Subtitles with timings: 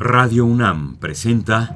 [0.00, 1.74] Radio UNAM presenta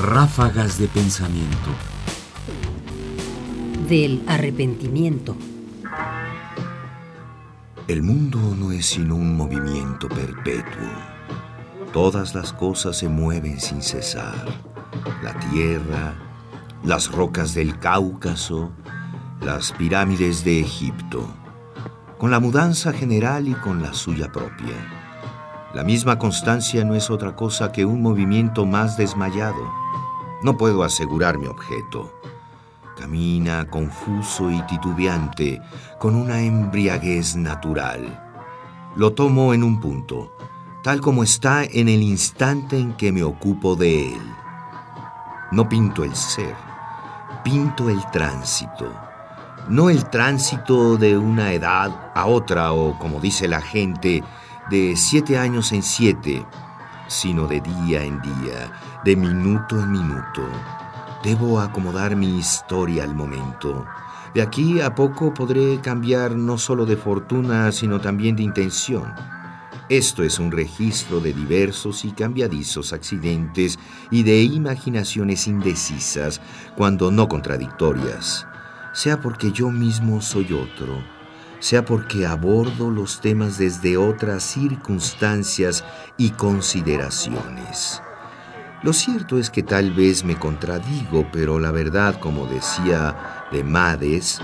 [0.00, 1.70] Ráfagas de Pensamiento.
[3.86, 5.36] Del arrepentimiento.
[7.86, 10.88] El mundo no es sino un movimiento perpetuo.
[11.92, 14.46] Todas las cosas se mueven sin cesar.
[15.22, 16.14] La tierra,
[16.82, 18.72] las rocas del Cáucaso,
[19.42, 21.28] las pirámides de Egipto,
[22.16, 24.95] con la mudanza general y con la suya propia.
[25.76, 29.62] La misma constancia no es otra cosa que un movimiento más desmayado.
[30.42, 32.10] No puedo asegurar mi objeto.
[32.98, 35.60] Camina confuso y titubeante,
[35.98, 38.24] con una embriaguez natural.
[38.96, 40.34] Lo tomo en un punto,
[40.82, 44.22] tal como está en el instante en que me ocupo de él.
[45.52, 46.54] No pinto el ser,
[47.44, 48.90] pinto el tránsito.
[49.68, 54.24] No el tránsito de una edad a otra o, como dice la gente,
[54.70, 56.44] de siete años en siete,
[57.08, 58.72] sino de día en día,
[59.04, 60.42] de minuto en minuto
[61.26, 63.84] Debo acomodar mi historia al momento.
[64.32, 69.12] De aquí a poco podré cambiar no solo de fortuna, sino también de intención.
[69.88, 73.76] Esto es un registro de diversos y cambiadizos accidentes
[74.12, 76.40] y de imaginaciones indecisas,
[76.76, 78.46] cuando no contradictorias,
[78.92, 81.02] sea porque yo mismo soy otro,
[81.58, 85.84] sea porque abordo los temas desde otras circunstancias
[86.16, 88.02] y consideraciones.
[88.82, 94.40] Lo cierto es que tal vez me contradigo, pero la verdad, como decía de Mades,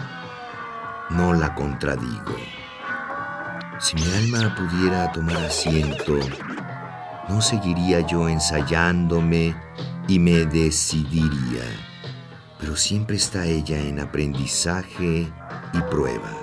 [1.11, 2.37] no la contradigo.
[3.79, 6.19] Si mi alma pudiera tomar asiento,
[7.29, 9.55] no seguiría yo ensayándome
[10.09, 11.65] y me decidiría,
[12.59, 15.31] pero siempre está ella en aprendizaje
[15.73, 16.42] y prueba.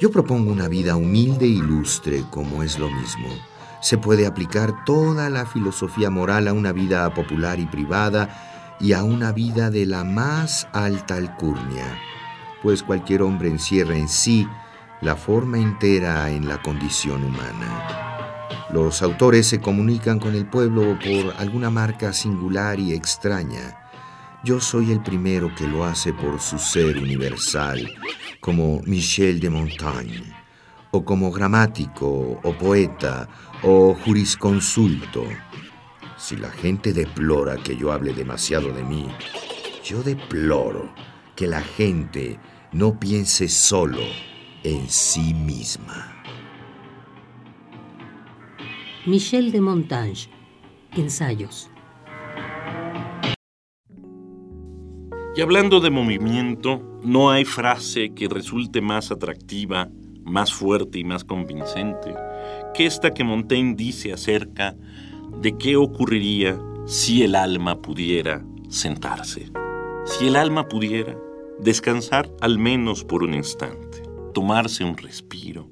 [0.00, 3.28] Yo propongo una vida humilde e ilustre como es lo mismo
[3.86, 9.04] se puede aplicar toda la filosofía moral a una vida popular y privada y a
[9.04, 11.96] una vida de la más alta alcurnia,
[12.64, 14.48] pues cualquier hombre encierra en sí
[15.00, 18.48] la forma entera en la condición humana.
[18.70, 23.78] Los autores se comunican con el pueblo por alguna marca singular y extraña.
[24.42, 27.88] Yo soy el primero que lo hace por su ser universal,
[28.46, 30.22] como Michel de Montaigne,
[30.92, 33.28] o como gramático o poeta
[33.64, 35.24] o jurisconsulto.
[36.16, 39.08] Si la gente deplora que yo hable demasiado de mí,
[39.82, 40.94] yo deploro
[41.34, 42.38] que la gente
[42.70, 44.04] no piense solo
[44.62, 46.22] en sí misma.
[49.06, 50.30] Michel de Montaigne,
[50.92, 51.68] Ensayos.
[55.36, 59.90] Y hablando de movimiento, no hay frase que resulte más atractiva,
[60.24, 62.14] más fuerte y más convincente
[62.72, 64.76] que esta que Montaigne dice acerca
[65.40, 69.50] de qué ocurriría si el alma pudiera sentarse,
[70.04, 71.16] si el alma pudiera
[71.58, 74.02] descansar al menos por un instante,
[74.34, 75.70] tomarse un respiro,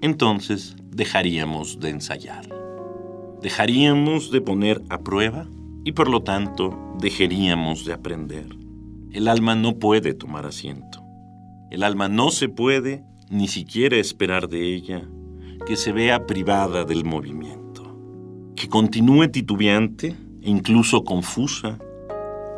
[0.00, 2.48] entonces dejaríamos de ensayar,
[3.42, 5.48] dejaríamos de poner a prueba
[5.84, 8.65] y por lo tanto dejaríamos de aprender.
[9.16, 11.02] El alma no puede tomar asiento.
[11.70, 15.08] El alma no se puede ni siquiera esperar de ella
[15.64, 17.96] que se vea privada del movimiento,
[18.56, 20.08] que continúe titubeante
[20.42, 21.78] e incluso confusa,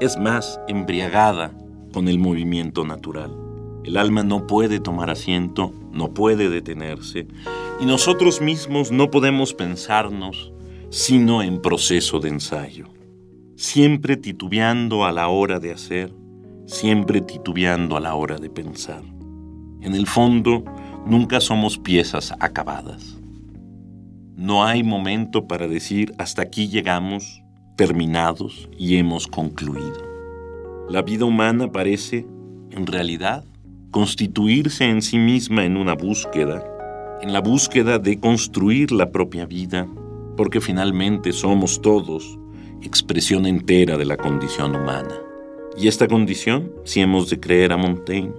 [0.00, 1.56] es más, embriagada
[1.92, 3.30] con el movimiento natural.
[3.84, 7.28] El alma no puede tomar asiento, no puede detenerse,
[7.80, 10.52] y nosotros mismos no podemos pensarnos
[10.91, 12.88] sino en proceso de ensayo,
[13.54, 16.12] siempre titubeando a la hora de hacer,
[16.68, 19.02] siempre titubeando a la hora de pensar.
[19.80, 20.64] En el fondo,
[21.06, 23.18] nunca somos piezas acabadas.
[24.36, 27.42] No hay momento para decir hasta aquí llegamos,
[27.76, 30.06] terminados y hemos concluido.
[30.90, 32.26] La vida humana parece,
[32.70, 33.44] en realidad,
[33.90, 36.62] constituirse en sí misma en una búsqueda,
[37.22, 39.88] en la búsqueda de construir la propia vida,
[40.36, 42.38] porque finalmente somos todos
[42.82, 45.28] expresión entera de la condición humana.
[45.78, 48.33] Y esta condición, si hemos de creer a Montaigne,